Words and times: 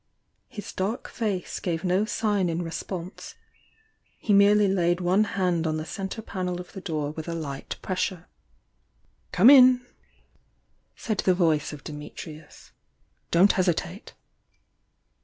His 0.47 0.73
dark 0.73 1.07
face 1.09 1.59
gave 1.59 1.83
no 1.83 2.05
sign 2.05 2.49
in 2.49 2.63
response; 2.63 3.35
he 4.17 4.33
merely 4.33 4.67
laid 4.67 4.99
one 4.99 5.25
hand 5.25 5.67
on 5.67 5.77
the 5.77 5.85
centre 5.85 6.23
panel 6.23 6.59
of 6.59 6.71
the 6.73 6.81
door 6.81 7.11
with 7.11 7.27
a 7.27 7.35
light 7.35 7.77
pressure. 7.83 8.27
"Come 9.31 9.51
in!" 9.51 9.85
said 10.95 11.19
the 11.19 11.35
voice 11.35 11.71
of 11.71 11.83
Dimitrius. 11.83 12.71
"Don't 13.29 13.51
hesitate!" 13.51 14.15